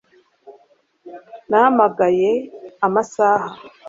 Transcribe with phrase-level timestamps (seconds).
[1.49, 2.31] Nahamagaye
[2.85, 3.47] amasaha